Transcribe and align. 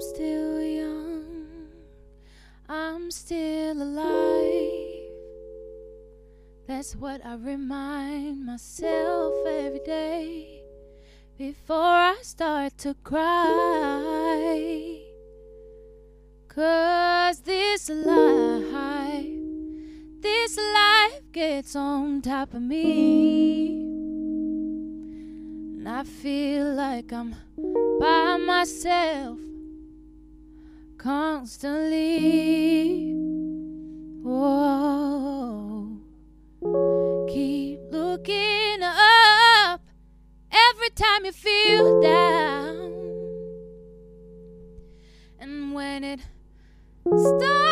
I'm 0.00 0.06
still 0.14 0.62
young, 0.62 1.68
I'm 2.70 3.10
still 3.10 3.82
alive. 3.82 5.12
That's 6.66 6.96
what 6.96 7.20
I 7.22 7.34
remind 7.34 8.46
myself 8.46 9.34
every 9.46 9.80
day 9.80 10.62
before 11.36 11.76
I 11.76 12.16
start 12.22 12.78
to 12.78 12.94
cry. 13.04 15.02
Cause 16.48 17.42
this 17.42 17.90
life, 17.90 19.26
this 20.20 20.56
life 20.56 21.20
gets 21.30 21.76
on 21.76 22.22
top 22.22 22.54
of 22.54 22.62
me. 22.62 23.72
And 25.76 25.86
I 25.86 26.04
feel 26.04 26.72
like 26.72 27.12
I'm 27.12 27.36
by 28.00 28.38
myself 28.38 29.49
constantly. 31.00 32.04
Whoa. 34.22 35.96
Keep 37.28 37.80
looking 37.90 38.82
up 38.82 39.80
every 40.52 40.90
time 40.90 41.24
you 41.24 41.32
feel 41.32 42.02
down. 42.02 42.92
And 45.38 45.72
when 45.72 46.04
it 46.04 46.20
starts 47.06 47.69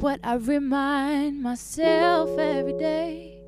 what 0.00 0.18
I 0.24 0.34
remind 0.34 1.42
myself 1.42 2.38
every 2.38 2.72
day 2.72 3.42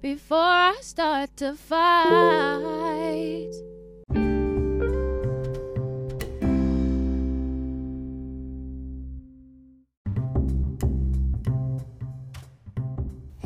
before 0.00 0.38
I 0.38 0.76
start 0.80 1.36
to 1.36 1.54
fight. 1.54 3.52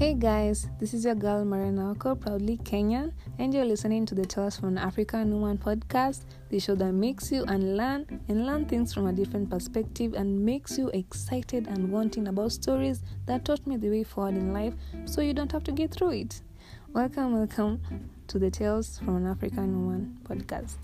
Hey 0.06 0.14
guys, 0.14 0.68
this 0.78 0.94
is 0.94 1.04
your 1.04 1.16
girl 1.16 1.44
Marina 1.44 1.90
Oko, 1.90 2.14
proudly 2.14 2.58
Kenyan, 2.58 3.12
and 3.40 3.52
you're 3.52 3.64
listening 3.64 4.06
to 4.06 4.14
the 4.14 4.24
Tales 4.24 4.56
from 4.56 4.68
an 4.68 4.78
African 4.78 5.32
Woman 5.32 5.58
podcast, 5.58 6.26
the 6.48 6.60
show 6.60 6.76
that 6.76 6.92
makes 6.92 7.32
you 7.32 7.42
unlearn 7.48 8.20
and 8.28 8.46
learn 8.46 8.66
things 8.66 8.94
from 8.94 9.08
a 9.08 9.12
different 9.12 9.50
perspective 9.50 10.14
and 10.14 10.46
makes 10.46 10.78
you 10.78 10.90
excited 10.90 11.66
and 11.66 11.90
wanting 11.90 12.28
about 12.28 12.52
stories 12.52 13.02
that 13.26 13.44
taught 13.44 13.66
me 13.66 13.76
the 13.78 13.90
way 13.90 14.04
forward 14.04 14.36
in 14.36 14.52
life 14.52 14.74
so 15.06 15.22
you 15.22 15.34
don't 15.34 15.50
have 15.50 15.64
to 15.64 15.72
get 15.72 15.90
through 15.90 16.10
it. 16.10 16.40
Welcome, 16.92 17.32
welcome 17.32 17.80
to 18.28 18.38
the 18.38 18.48
Tales 18.48 19.00
from 19.00 19.16
an 19.16 19.26
African 19.26 19.86
Woman 19.86 20.18
podcast. 20.22 20.76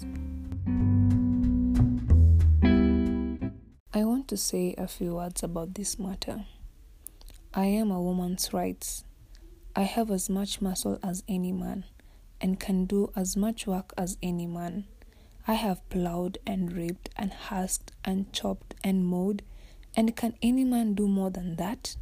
I 3.94 4.02
want 4.02 4.26
to 4.26 4.36
say 4.36 4.74
a 4.76 4.88
few 4.88 5.14
words 5.14 5.44
about 5.44 5.74
this 5.74 5.96
matter. 5.96 6.44
I 7.54 7.66
am 7.66 7.92
a 7.92 8.02
woman's 8.02 8.52
rights. 8.52 9.04
I 9.74 9.82
have 9.82 10.10
as 10.10 10.28
much 10.28 10.60
muscle 10.60 10.98
as 11.02 11.24
any 11.26 11.50
man 11.50 11.84
and 12.42 12.60
can 12.60 12.84
do 12.84 13.10
as 13.16 13.36
much 13.38 13.66
work 13.66 13.94
as 13.96 14.18
any 14.22 14.46
man. 14.46 14.84
I 15.48 15.54
have 15.54 15.88
plowed 15.88 16.36
and 16.46 16.72
reaped 16.72 17.08
and 17.16 17.32
husked 17.32 17.92
and 18.04 18.30
chopped 18.32 18.74
and 18.84 19.06
mowed, 19.06 19.42
and 19.96 20.14
can 20.14 20.34
any 20.42 20.64
man 20.64 20.94
do 20.94 21.08
more 21.08 21.30
than 21.30 21.56
that? 21.56 21.96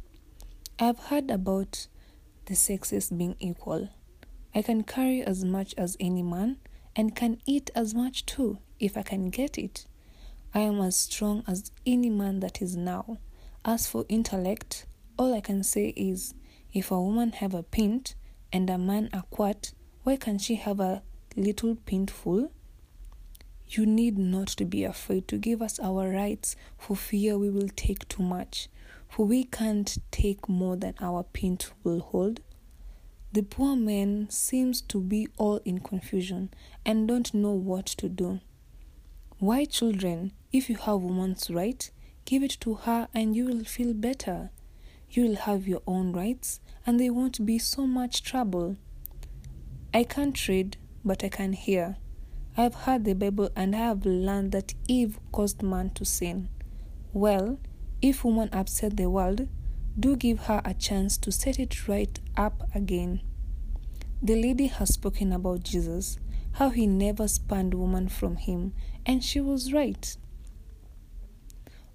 I've 0.79 0.99
heard 0.99 1.31
about 1.31 1.87
the 2.45 2.55
sexes 2.55 3.09
being 3.09 3.35
equal. 3.39 3.89
I 4.53 4.61
can 4.61 4.83
carry 4.83 5.21
as 5.21 5.45
much 5.45 5.73
as 5.77 5.95
any 5.99 6.23
man 6.23 6.57
and 6.93 7.15
can 7.15 7.41
eat 7.45 7.71
as 7.73 7.95
much 7.95 8.25
too 8.25 8.57
if 8.79 8.97
I 8.97 9.03
can 9.03 9.29
get 9.29 9.57
it. 9.57 9.85
I 10.53 10.59
am 10.59 10.81
as 10.81 10.97
strong 10.97 11.45
as 11.47 11.71
any 11.85 12.09
man 12.09 12.41
that 12.41 12.61
is 12.61 12.75
now. 12.75 13.19
As 13.63 13.87
for 13.87 14.05
intellect, 14.09 14.85
all 15.17 15.33
I 15.33 15.39
can 15.39 15.63
say 15.63 15.89
is 15.95 16.33
if 16.73 16.89
a 16.91 17.01
woman 17.01 17.33
have 17.33 17.53
a 17.53 17.63
pint 17.63 18.15
and 18.53 18.69
a 18.69 18.77
man 18.77 19.09
a 19.11 19.23
quart, 19.29 19.73
why 20.03 20.15
can't 20.15 20.41
she 20.41 20.55
have 20.55 20.79
a 20.79 21.03
little 21.35 21.75
pint 21.75 22.09
full? 22.09 22.51
You 23.67 23.85
need 23.85 24.17
not 24.17 24.47
to 24.49 24.65
be 24.65 24.83
afraid 24.83 25.27
to 25.29 25.37
give 25.37 25.61
us 25.61 25.79
our 25.79 26.09
rights 26.09 26.55
for 26.77 26.95
fear 26.95 27.37
we 27.37 27.49
will 27.49 27.69
take 27.69 28.07
too 28.07 28.23
much, 28.23 28.69
for 29.07 29.25
we 29.25 29.43
can't 29.43 29.97
take 30.11 30.49
more 30.49 30.75
than 30.75 30.95
our 30.99 31.23
pint 31.23 31.71
will 31.83 31.99
hold. 31.99 32.41
The 33.33 33.43
poor 33.43 33.75
man 33.75 34.29
seems 34.29 34.81
to 34.81 34.99
be 34.99 35.27
all 35.37 35.61
in 35.63 35.79
confusion 35.79 36.49
and 36.85 37.07
don't 37.07 37.33
know 37.33 37.51
what 37.51 37.85
to 37.85 38.09
do. 38.09 38.41
Why, 39.39 39.65
children, 39.65 40.33
if 40.51 40.69
you 40.69 40.75
have 40.75 41.01
woman's 41.01 41.49
right, 41.49 41.89
give 42.25 42.43
it 42.43 42.57
to 42.61 42.73
her 42.73 43.07
and 43.13 43.35
you 43.35 43.45
will 43.45 43.63
feel 43.63 43.93
better 43.93 44.51
you 45.11 45.23
will 45.23 45.35
have 45.35 45.67
your 45.67 45.81
own 45.85 46.13
rights 46.13 46.59
and 46.85 46.99
there 46.99 47.13
won't 47.13 47.45
be 47.45 47.59
so 47.59 47.85
much 47.85 48.23
trouble. 48.23 48.77
I 49.93 50.03
can't 50.03 50.47
read, 50.47 50.77
but 51.03 51.23
I 51.23 51.29
can 51.29 51.53
hear. 51.53 51.97
I 52.57 52.63
have 52.63 52.75
heard 52.75 53.05
the 53.05 53.13
Bible 53.13 53.49
and 53.55 53.75
I 53.75 53.79
have 53.79 54.05
learned 54.05 54.51
that 54.53 54.73
Eve 54.87 55.19
caused 55.31 55.61
man 55.61 55.89
to 55.91 56.05
sin. 56.05 56.49
Well, 57.13 57.59
if 58.01 58.23
woman 58.23 58.49
upset 58.51 58.97
the 58.97 59.09
world, 59.09 59.47
do 59.99 60.15
give 60.15 60.41
her 60.41 60.61
a 60.63 60.73
chance 60.73 61.17
to 61.17 61.31
set 61.31 61.59
it 61.59 61.87
right 61.87 62.19
up 62.37 62.63
again. 62.73 63.21
The 64.21 64.41
lady 64.41 64.67
has 64.67 64.93
spoken 64.93 65.33
about 65.33 65.63
Jesus, 65.63 66.19
how 66.53 66.69
he 66.69 66.87
never 66.87 67.27
spurned 67.27 67.73
woman 67.73 68.07
from 68.07 68.37
him, 68.37 68.73
and 69.05 69.23
she 69.23 69.41
was 69.41 69.73
right. 69.73 70.15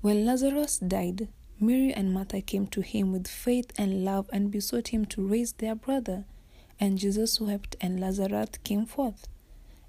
When 0.00 0.26
Lazarus 0.26 0.78
died, 0.78 1.28
Mary 1.58 1.92
and 1.92 2.12
Martha 2.12 2.40
came 2.42 2.66
to 2.66 2.82
him 2.82 3.12
with 3.12 3.26
faith 3.26 3.72
and 3.78 4.04
love 4.04 4.28
and 4.32 4.50
besought 4.50 4.88
him 4.88 5.06
to 5.06 5.26
raise 5.26 5.52
their 5.52 5.74
brother. 5.74 6.24
And 6.78 6.98
Jesus 6.98 7.40
wept, 7.40 7.76
and 7.80 7.98
Lazarus 7.98 8.50
came 8.62 8.84
forth. 8.84 9.26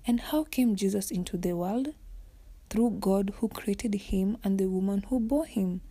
And 0.05 0.21
how 0.21 0.45
came 0.45 0.77
Jesus 0.77 1.11
into 1.11 1.35
the 1.35 1.53
world? 1.53 1.93
Through 2.69 2.97
God 3.01 3.33
who 3.37 3.49
created 3.49 3.93
him 3.95 4.37
and 4.43 4.57
the 4.57 4.67
woman 4.67 5.03
who 5.09 5.19
bore 5.19 5.45
him. 5.45 5.81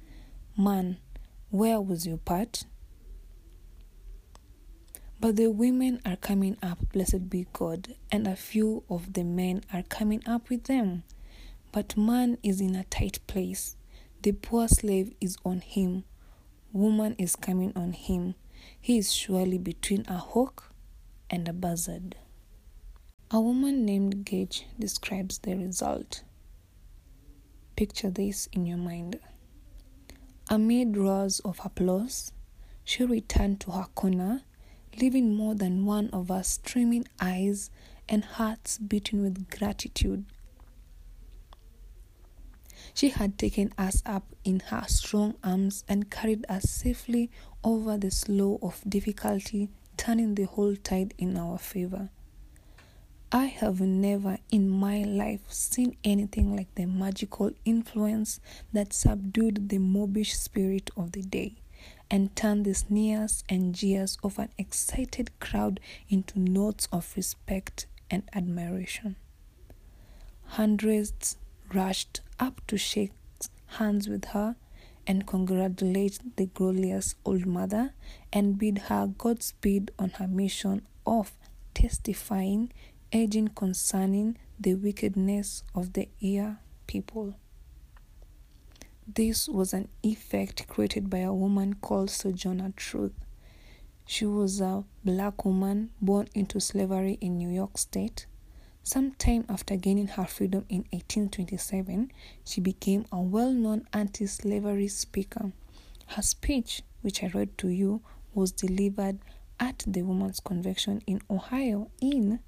Man, 0.57 0.97
where 1.51 1.81
was 1.81 2.07
your 2.07 2.17
part? 2.17 2.65
But 5.21 5.37
the 5.37 5.49
women 5.49 6.01
are 6.07 6.17
coming 6.17 6.57
up, 6.63 6.79
blessed 6.93 7.29
be 7.29 7.47
God, 7.53 7.95
and 8.11 8.27
a 8.27 8.37
few 8.37 8.83
of 8.89 9.13
the 9.13 9.25
men 9.25 9.63
are 9.73 9.83
coming 9.83 10.23
up 10.27 10.49
with 10.49 10.65
them. 10.65 11.03
But 11.73 11.97
man 11.97 12.39
is 12.43 12.61
in 12.63 12.75
a 12.75 12.85
tight 12.85 13.19
place. 13.27 13.77
The 14.23 14.33
poor 14.33 14.69
slave 14.69 15.13
is 15.21 15.37
on 15.45 15.61
him. 15.61 16.05
Woman 16.73 17.15
is 17.19 17.37
coming 17.37 17.73
on 17.77 17.93
him. 17.93 18.35
He 18.81 18.99
is 18.99 19.13
surely 19.13 19.59
between 19.59 20.05
a 20.09 20.17
hawk 20.19 20.73
and 21.31 21.47
a 21.49 21.53
buzzard. 21.53 22.17
A 23.31 23.41
woman 23.41 23.85
named 23.85 24.25
Gage 24.25 24.67
describes 24.79 25.39
the 25.39 25.57
result. 25.57 26.23
Picture 27.77 28.11
this 28.11 28.49
in 28.53 28.67
your 28.67 28.79
mind. 28.79 29.19
Amid 30.49 30.97
roars 30.97 31.41
of 31.41 31.61
applause, 31.65 32.33
she 32.85 33.05
returned 33.05 33.61
to 33.61 33.73
her 33.73 33.87
corner, 33.95 34.43
leaving 35.01 35.35
more 35.35 35.55
than 35.55 35.85
one 35.85 36.09
of 36.11 36.29
her 36.29 36.43
streaming 36.43 37.07
eyes 37.21 37.71
and 38.09 38.25
hearts 38.25 38.79
beating 38.79 39.23
with 39.23 39.51
gratitude 39.51 40.25
she 42.97 43.11
had 43.11 43.37
taken 43.39 43.71
us 43.77 44.03
up 44.07 44.25
in 44.43 44.59
her 44.59 44.83
strong 44.89 45.35
arms 45.45 45.85
and 45.87 46.11
carried 46.11 46.47
us 46.49 46.71
safely 46.71 47.31
over 47.63 47.99
the 47.99 48.11
slough 48.11 48.59
of 48.63 48.83
difficulty, 48.89 49.69
turning 49.99 50.35
the 50.35 50.45
whole 50.45 50.75
tide 50.77 51.13
in 51.19 51.37
our 51.37 51.59
favor. 51.59 52.09
I 53.31 53.47
have 53.47 53.83
never 53.83 54.39
in 54.51 54.71
my 54.71 55.05
life 55.05 55.43
seen 55.53 55.95
anything 56.05 56.57
like 56.57 56.75
the 56.75 56.87
magical 56.87 57.51
influence 57.67 58.41
that 58.73 58.95
subdued 58.95 59.69
the 59.69 59.79
mobbish 59.79 60.35
spirit 60.35 60.91
of 60.97 61.13
the 61.13 61.21
day 61.21 61.57
and 62.11 62.35
turned 62.35 62.65
the 62.65 62.73
sneers 62.73 63.45
and 63.47 63.75
jeers 63.75 64.17
of 64.25 64.39
an 64.39 64.49
excited 64.57 65.39
crowd 65.39 65.81
into 66.09 66.41
notes 66.41 66.89
of 66.91 67.13
respect 67.15 67.85
and 68.11 68.23
admiration. 68.33 69.17
Hundreds 70.47 71.37
rushed 71.75 72.21
up 72.39 72.61
to 72.67 72.77
shake 72.77 73.13
hands 73.79 74.09
with 74.09 74.27
her 74.27 74.57
and 75.07 75.27
congratulate 75.27 76.19
the 76.37 76.47
glorious 76.47 77.15
old 77.25 77.47
mother 77.47 77.93
and 78.33 78.59
bid 78.59 78.79
her 78.89 79.07
Godspeed 79.07 79.91
on 79.99 80.11
her 80.11 80.27
mission 80.27 80.83
of 81.07 81.33
testifying, 81.75 82.73
urging 83.15 83.49
concerning 83.49 84.37
the 84.59 84.75
wickedness 84.75 85.63
of 85.75 85.93
the 85.93 86.09
ear 86.21 86.59
people. 86.87 87.35
This 89.07 89.49
was 89.49 89.73
an 89.73 89.89
effect 90.03 90.67
created 90.67 91.09
by 91.09 91.19
a 91.19 91.33
woman 91.33 91.75
called 91.75 92.11
Sojourner 92.11 92.73
Truth. 92.75 93.13
She 94.05 94.27
was 94.27 94.61
a 94.61 94.85
black 95.05 95.45
woman 95.45 95.91
born 96.01 96.29
into 96.35 96.61
slavery 96.61 97.19
in 97.21 97.39
New 97.39 97.49
York 97.51 97.79
State. 97.79 98.27
Sometime 98.87 99.45
after 99.49 99.75
gaining 99.75 100.07
her 100.07 100.27
freedom 100.27 100.65
in 100.69 100.87
1827, 100.93 102.13
she 102.45 102.61
became 102.61 103.05
a 103.11 103.21
well 103.21 103.51
known 103.51 103.85
anti 103.93 104.27
slavery 104.27 104.87
speaker. 104.87 105.51
Her 106.07 106.23
speech, 106.23 106.83
which 107.03 107.25
I 107.25 107.27
read 107.35 107.59
to 107.59 107.69
you, 107.69 108.01
was 108.33 108.53
delivered 108.53 109.19
at 109.59 109.83
the 109.89 110.03
Women's 110.03 110.39
Convention 110.39 111.03
in 111.05 111.21
Ohio 111.29 111.91
in 112.01 112.39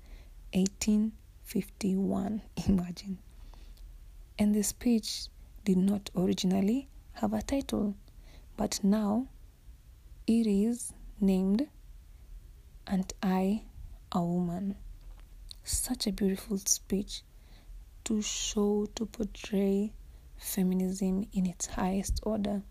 1851. 0.52 2.42
Imagine. 2.68 3.18
And 4.38 4.54
the 4.54 4.62
speech 4.62 5.26
did 5.64 5.78
not 5.78 6.08
originally 6.16 6.86
have 7.14 7.32
a 7.32 7.42
title, 7.42 7.96
but 8.56 8.78
now 8.84 9.26
it 10.28 10.46
is 10.46 10.92
named 11.20 11.66
Ain't 12.88 13.14
I, 13.24 13.62
a 14.12 14.22
Woman. 14.22 14.76
Such 15.70 16.06
a 16.06 16.12
beautiful 16.12 16.56
speech 16.56 17.22
to 18.04 18.22
show, 18.22 18.86
to 18.94 19.04
portray 19.04 19.92
feminism 20.38 21.26
in 21.34 21.44
its 21.44 21.66
highest 21.66 22.20
order. 22.22 22.62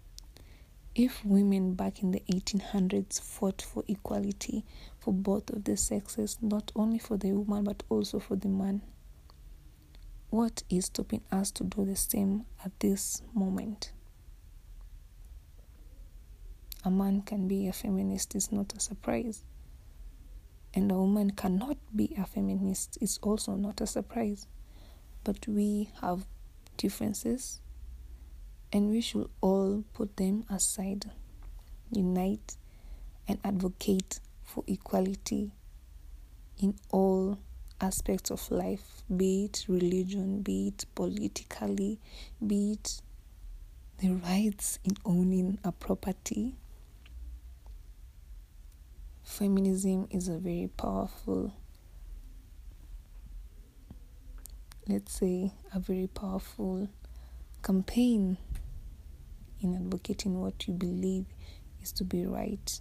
If 0.95 1.23
women 1.23 1.75
back 1.75 2.01
in 2.01 2.09
the 2.09 2.23
1800s 2.27 3.21
fought 3.21 3.61
for 3.61 3.83
equality 3.88 4.65
for 4.97 5.13
both 5.13 5.51
of 5.51 5.65
the 5.65 5.77
sexes, 5.77 6.39
not 6.41 6.71
only 6.75 6.97
for 6.97 7.17
the 7.17 7.33
woman 7.33 7.65
but 7.65 7.83
also 7.88 8.17
for 8.19 8.35
the 8.35 8.47
man, 8.47 8.81
what 10.31 10.63
is 10.67 10.85
stopping 10.85 11.21
us 11.31 11.51
to 11.51 11.65
do 11.65 11.85
the 11.85 11.95
same 11.95 12.47
at 12.65 12.79
this 12.79 13.21
moment? 13.35 13.91
a 16.83 16.89
man 16.89 17.21
can 17.21 17.47
be 17.50 17.67
a 17.67 17.73
feminist 17.73 18.33
is 18.33 18.50
not 18.50 18.73
a 18.73 18.79
surprise. 18.79 19.43
And 20.73 20.91
a 20.91 20.95
woman 20.95 21.31
cannot 21.31 21.77
be 21.95 22.13
a 22.17 22.25
feminist 22.25 22.97
is 23.01 23.19
also 23.23 23.55
not 23.55 23.81
a 23.81 23.87
surprise. 23.87 24.47
But 25.23 25.47
we 25.47 25.89
have 26.01 26.25
differences 26.77 27.59
and 28.71 28.89
we 28.89 29.01
should 29.01 29.29
all 29.41 29.83
put 29.93 30.17
them 30.17 30.43
aside, 30.49 31.09
unite, 31.91 32.57
and 33.27 33.39
advocate 33.43 34.19
for 34.43 34.63
equality 34.67 35.51
in 36.59 36.75
all 36.91 37.37
aspects 37.79 38.31
of 38.31 38.49
life 38.49 39.03
be 39.15 39.45
it 39.45 39.65
religion, 39.67 40.41
be 40.41 40.69
it 40.69 40.85
politically, 40.95 41.99
be 42.45 42.73
it 42.73 43.01
the 43.99 44.09
rights 44.09 44.79
in 44.83 44.95
owning 45.05 45.57
a 45.63 45.71
property 45.71 46.55
feminism 49.38 50.07
is 50.10 50.28
a 50.30 50.38
very 50.39 50.68
powerful 50.78 51.54
let's 54.88 55.13
say 55.13 55.51
a 55.75 55.80
very 55.80 56.07
powerful 56.07 56.89
campaign 57.62 58.36
in 59.62 59.75
advocating 59.75 60.42
what 60.42 60.68
you 60.68 60.74
believe 60.74 61.25
is 61.84 61.92
to 61.92 62.04
be 62.04 62.25
right. 62.25 62.80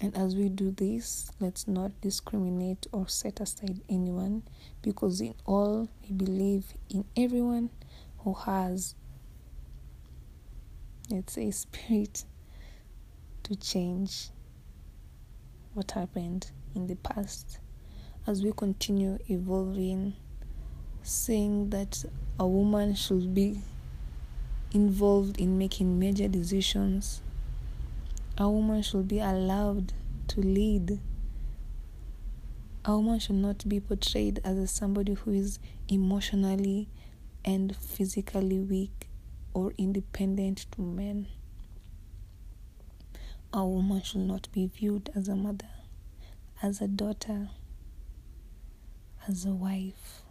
And 0.00 0.16
as 0.16 0.34
we 0.34 0.48
do 0.48 0.72
this 0.72 1.30
let's 1.38 1.68
not 1.68 1.92
discriminate 2.00 2.88
or 2.90 3.06
set 3.06 3.38
aside 3.38 3.80
anyone 3.88 4.42
because 4.82 5.20
in 5.20 5.34
all 5.46 5.88
we 6.02 6.16
believe 6.16 6.74
in 6.88 7.04
everyone 7.16 7.70
who 8.18 8.34
has 8.34 8.96
let's 11.10 11.34
say 11.34 11.50
spirit 11.52 12.24
to 13.50 13.56
change 13.56 14.28
what 15.74 15.90
happened 15.90 16.52
in 16.76 16.86
the 16.86 16.94
past 16.94 17.58
as 18.24 18.44
we 18.44 18.52
continue 18.52 19.18
evolving, 19.28 20.14
saying 21.02 21.70
that 21.70 22.04
a 22.38 22.46
woman 22.46 22.94
should 22.94 23.34
be 23.34 23.60
involved 24.72 25.40
in 25.40 25.58
making 25.58 25.98
major 25.98 26.28
decisions. 26.28 27.22
A 28.38 28.48
woman 28.48 28.82
should 28.82 29.08
be 29.08 29.18
allowed 29.18 29.94
to 30.28 30.40
lead. 30.40 31.00
A 32.84 32.96
woman 32.96 33.18
should 33.18 33.34
not 33.34 33.68
be 33.68 33.80
portrayed 33.80 34.38
as 34.44 34.70
somebody 34.70 35.14
who 35.14 35.32
is 35.32 35.58
emotionally 35.88 36.88
and 37.44 37.74
physically 37.74 38.60
weak 38.60 39.08
or 39.54 39.72
independent 39.76 40.66
to 40.70 40.82
men. 40.82 41.26
A 43.52 43.66
woman 43.66 44.00
should 44.00 44.20
not 44.20 44.48
be 44.52 44.68
viewed 44.68 45.10
as 45.16 45.26
a 45.26 45.34
mother, 45.34 45.68
as 46.62 46.80
a 46.80 46.86
daughter, 46.86 47.50
as 49.26 49.44
a 49.44 49.50
wife. 49.50 50.22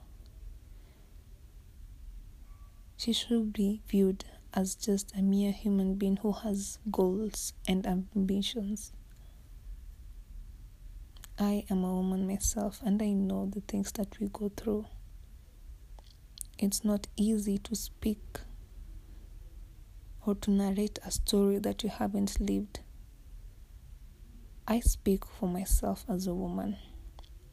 She 2.96 3.12
should 3.12 3.52
be 3.52 3.82
viewed 3.88 4.24
as 4.54 4.76
just 4.76 5.14
a 5.18 5.22
mere 5.22 5.52
human 5.52 5.96
being 5.96 6.16
who 6.18 6.32
has 6.32 6.80
goals 6.90 7.52
and 7.68 7.86
ambitions. 7.86 8.94
I 11.38 11.66
am 11.70 11.84
a 11.84 11.94
woman 11.94 12.26
myself 12.26 12.82
and 12.86 13.02
I 13.02 13.12
know 13.12 13.50
the 13.54 13.62
things 13.62 13.92
that 13.94 14.18
we 14.22 14.30
go 14.30 14.50
through. 14.56 14.86
It's 16.58 16.86
not 16.86 17.08
easy 17.18 17.58
to 17.60 17.76
speak 17.76 18.40
or 20.26 20.36
to 20.36 20.52
narrate 20.52 21.00
a 21.06 21.12
story 21.12 21.60
that 21.60 21.84
you 21.84 21.90
haven't 21.90 22.40
lived. 22.40 22.80
I 24.72 24.82
speak 24.82 25.26
for 25.26 25.50
myself 25.50 26.06
as 26.08 26.28
a 26.28 26.34
woman, 26.36 26.78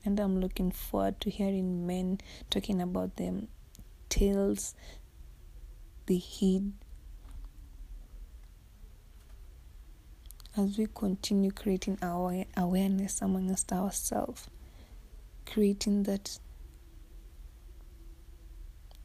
and 0.05 0.21
I'm 0.21 0.39
looking 0.39 0.71
forward 0.71 1.19
to 1.23 1.31
hearing 1.31 1.87
men 1.87 2.21
talking 2.51 2.83
about 2.83 3.17
them 3.17 3.49
tales 4.11 4.75
they 6.05 6.19
hid 6.19 6.75
as 10.59 10.77
we 10.77 10.89
continue 10.95 11.53
creating 11.53 11.97
our 12.03 12.45
awareness 12.55 13.23
amongst 13.23 13.73
ourselves, 13.73 14.49
creating 15.47 16.03
that 16.03 16.39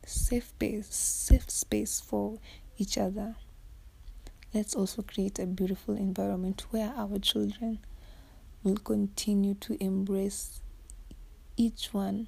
safe 0.06 0.50
space, 0.50 0.88
safe 0.94 1.50
space 1.50 2.02
for 2.02 2.40
each 2.78 2.98
other. 2.98 3.38
Let's 4.54 4.76
also 4.76 5.02
create 5.02 5.40
a 5.40 5.46
beautiful 5.46 5.96
environment 5.96 6.66
where 6.72 6.94
our 6.98 7.18
children 7.18 7.80
will 8.64 8.78
continue 8.78 9.56
to 9.56 9.82
embrace 9.84 10.62
each 11.58 11.90
one 11.94 12.28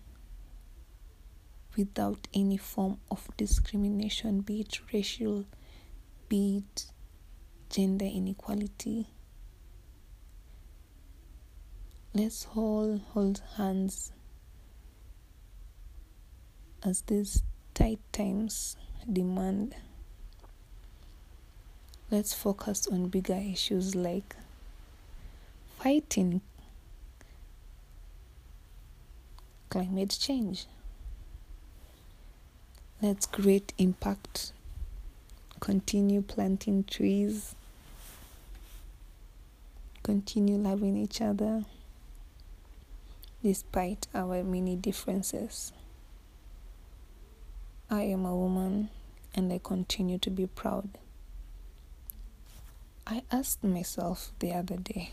without 1.77 2.27
any 2.33 2.57
form 2.57 2.97
of 3.09 3.27
discrimination, 3.37 4.41
be 4.41 4.61
it 4.61 4.79
racial, 4.93 5.45
be 6.29 6.57
it 6.57 6.85
gender 7.69 8.05
inequality. 8.05 9.07
Let's 12.13 12.47
all 12.55 12.99
hold 13.13 13.41
hands 13.57 14.11
as 16.83 17.01
these 17.01 17.41
tight 17.73 17.99
times 18.11 18.77
demand. 19.11 19.75
Let's 22.11 22.33
focus 22.33 22.85
on 22.87 23.07
bigger 23.07 23.33
issues 23.33 23.95
like 23.95 24.35
fighting 25.83 26.39
climate 29.69 30.17
change. 30.17 30.65
Let's 33.01 33.25
create 33.25 33.73
impact. 33.77 34.53
Continue 35.59 36.21
planting 36.21 36.85
trees. 36.85 37.55
Continue 40.03 40.55
loving 40.55 40.95
each 40.95 41.19
other 41.19 41.65
despite 43.43 44.07
our 44.15 44.41
many 44.41 44.77
differences. 44.77 45.73
I 47.89 48.03
am 48.03 48.23
a 48.23 48.33
woman 48.33 48.87
and 49.35 49.51
I 49.51 49.59
continue 49.61 50.17
to 50.19 50.29
be 50.29 50.47
proud. 50.47 50.97
I 53.05 53.23
asked 53.29 53.65
myself 53.65 54.31
the 54.39 54.53
other 54.53 54.77
day 54.77 55.11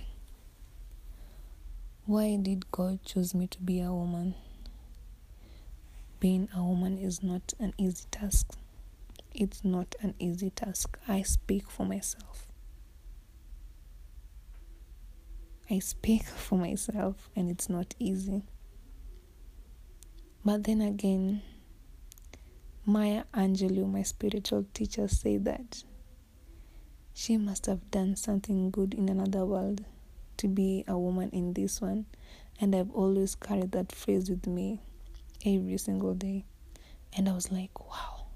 why 2.11 2.35
did 2.35 2.73
God 2.73 2.99
choose 3.05 3.37
me 3.37 3.47
to 3.47 3.61
be 3.61 3.81
a 3.81 3.93
woman? 3.93 4.35
Being 6.19 6.49
a 6.53 6.61
woman 6.61 6.99
is 6.99 7.23
not 7.23 7.55
an 7.61 7.73
easy 7.79 8.05
task. 8.11 8.49
It's 9.33 9.65
not 9.65 9.95
an 10.01 10.15
easy 10.19 10.51
task. 10.51 10.99
I 11.07 11.23
speak 11.23 11.71
for 11.71 11.87
myself. 11.87 12.49
I 15.71 15.79
speak 15.79 16.25
for 16.25 16.59
myself, 16.59 17.31
and 17.37 17.49
it's 17.49 17.69
not 17.69 17.95
easy. 18.01 18.43
But 20.45 20.65
then 20.65 20.81
again, 20.81 21.43
Maya 22.85 23.23
Angelou, 23.33 23.89
my 23.89 24.03
spiritual 24.03 24.67
teacher, 24.75 25.07
said 25.07 25.45
that 25.45 25.85
she 27.15 27.37
must 27.37 27.67
have 27.67 27.89
done 27.93 28.17
something 28.17 28.73
good 28.73 28.95
in 28.95 29.09
another 29.09 29.47
world 29.47 29.85
to 30.41 30.49
be 30.49 30.85
a 30.89 30.99
woman 30.99 31.29
in 31.31 31.53
this 31.53 31.83
one. 31.83 32.07
And 32.59 32.75
I've 32.75 32.91
always 32.93 33.35
carried 33.35 33.73
that 33.73 33.93
phrase 33.93 34.31
with 34.31 34.47
me 34.47 34.81
every 35.45 35.77
single 35.77 36.15
day. 36.15 36.47
And 37.15 37.29
I 37.29 37.33
was 37.33 37.53
like, 37.53 37.79
wow, 37.79 38.27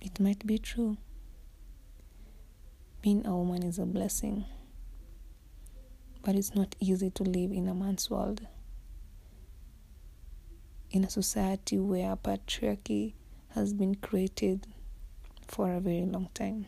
it 0.00 0.20
might 0.20 0.46
be 0.46 0.58
true. 0.58 0.96
Being 3.02 3.26
a 3.26 3.36
woman 3.36 3.64
is 3.64 3.78
a 3.80 3.86
blessing, 3.86 4.44
but 6.22 6.36
it's 6.36 6.54
not 6.54 6.76
easy 6.78 7.10
to 7.10 7.22
live 7.24 7.50
in 7.50 7.66
a 7.66 7.74
man's 7.74 8.10
world. 8.10 8.46
In 10.92 11.02
a 11.02 11.10
society 11.10 11.78
where 11.78 12.14
patriarchy 12.14 13.14
has 13.54 13.72
been 13.72 13.96
created 13.96 14.68
for 15.48 15.72
a 15.72 15.80
very 15.80 16.04
long 16.04 16.28
time. 16.34 16.66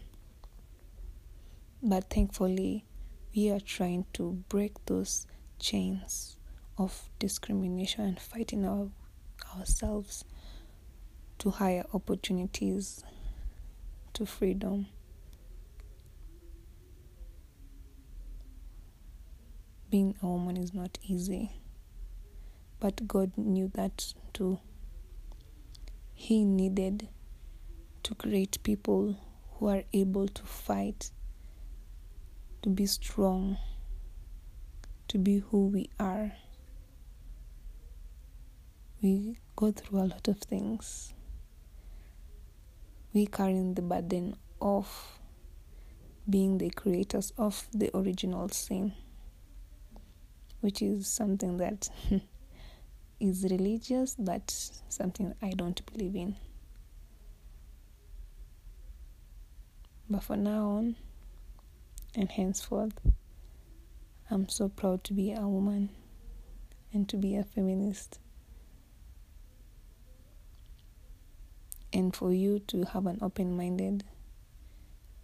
But 1.82 2.10
thankfully, 2.10 2.84
we 3.34 3.50
are 3.50 3.58
trying 3.58 4.06
to 4.12 4.44
break 4.48 4.84
those 4.86 5.26
chains 5.58 6.36
of 6.78 7.10
discrimination 7.18 8.04
and 8.04 8.20
fighting 8.20 8.64
our, 8.64 8.88
ourselves 9.56 10.24
to 11.38 11.50
higher 11.50 11.84
opportunities, 11.92 13.02
to 14.12 14.24
freedom. 14.24 14.86
Being 19.90 20.14
a 20.22 20.26
woman 20.26 20.56
is 20.56 20.72
not 20.72 20.98
easy, 21.02 21.50
but 22.78 23.08
God 23.08 23.32
knew 23.36 23.68
that 23.74 24.14
too. 24.32 24.60
He 26.14 26.44
needed 26.44 27.08
to 28.04 28.14
create 28.14 28.62
people 28.62 29.16
who 29.54 29.66
are 29.66 29.82
able 29.92 30.28
to 30.28 30.42
fight, 30.44 31.10
to 32.62 32.70
be 32.70 32.86
strong, 32.86 33.58
to 35.08 35.18
be 35.18 35.38
who 35.38 35.66
we 35.66 35.90
are. 35.98 36.32
We 39.02 39.38
go 39.56 39.72
through 39.72 39.98
a 39.98 40.06
lot 40.06 40.28
of 40.28 40.38
things. 40.38 41.12
We 43.12 43.26
carry 43.26 43.54
the 43.74 43.82
burden 43.82 44.36
of 44.60 45.18
being 46.30 46.58
the 46.58 46.70
creators 46.70 47.32
of 47.36 47.66
the 47.72 47.90
original 47.96 48.48
sin, 48.48 48.92
which 50.60 50.80
is 50.80 51.08
something 51.08 51.56
that 51.56 51.88
is 53.20 53.42
religious, 53.50 54.14
but 54.16 54.50
something 54.88 55.34
I 55.42 55.50
don't 55.50 55.84
believe 55.92 56.14
in. 56.14 56.36
But 60.08 60.22
for 60.22 60.36
now 60.36 60.68
on 60.68 60.96
and 62.14 62.30
henceforth, 62.30 62.98
I'm 64.30 64.48
so 64.48 64.68
proud 64.68 65.04
to 65.04 65.12
be 65.12 65.32
a 65.32 65.46
woman 65.46 65.90
and 66.92 67.08
to 67.08 67.16
be 67.16 67.36
a 67.36 67.44
feminist. 67.44 68.18
And 71.92 72.14
for 72.14 72.32
you 72.32 72.58
to 72.68 72.84
have 72.84 73.06
an 73.06 73.18
open 73.20 73.56
minded, 73.56 74.04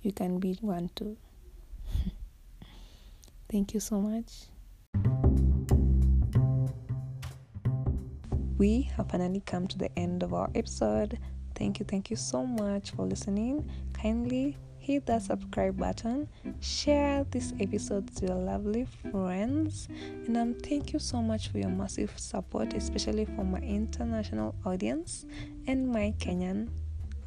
you 0.02 0.12
can 0.12 0.38
be 0.38 0.58
one 0.60 0.90
too. 0.94 1.16
Thank 3.50 3.72
you 3.72 3.80
so 3.80 4.00
much. 4.00 4.48
We 8.58 8.82
have 8.96 9.08
finally 9.10 9.40
come 9.46 9.66
to 9.68 9.78
the 9.78 9.96
end 9.98 10.22
of 10.22 10.34
our 10.34 10.50
episode. 10.54 11.18
Thank 11.54 11.78
you, 11.78 11.86
thank 11.86 12.10
you 12.10 12.16
so 12.16 12.44
much 12.44 12.90
for 12.90 13.06
listening. 13.06 13.70
Kindly 13.92 14.56
hit 14.88 15.04
that 15.04 15.20
subscribe 15.20 15.76
button, 15.76 16.26
share 16.60 17.22
this 17.30 17.52
episode 17.60 18.08
to 18.16 18.24
your 18.24 18.36
lovely 18.36 18.86
friends, 19.10 19.86
and 20.24 20.34
um, 20.34 20.54
thank 20.54 20.94
you 20.94 20.98
so 20.98 21.20
much 21.20 21.48
for 21.48 21.58
your 21.58 21.68
massive 21.68 22.10
support, 22.16 22.72
especially 22.72 23.26
for 23.26 23.44
my 23.44 23.58
international 23.58 24.54
audience 24.64 25.26
and 25.66 25.86
my 25.86 26.14
Kenyan 26.18 26.70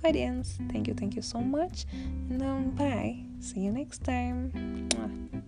audience. 0.04 0.58
Thank 0.72 0.88
you, 0.88 0.96
thank 0.96 1.16
you 1.16 1.22
so 1.22 1.40
much, 1.40 1.86
and 2.32 2.42
um, 2.42 2.72
bye. 2.72 3.24
See 3.40 3.60
you 3.60 3.72
next 3.72 4.04
time. 4.04 4.52
Mwah. 4.90 5.44